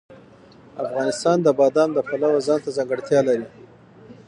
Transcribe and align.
افغانستان 0.85 1.37
د 1.43 1.47
بادام 1.59 1.89
د 1.93 1.99
پلوه 2.07 2.39
ځانته 2.47 2.69
ځانګړتیا 2.77 3.19
لري. 3.27 3.45